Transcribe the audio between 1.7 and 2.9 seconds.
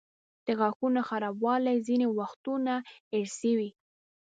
ځینې وختونه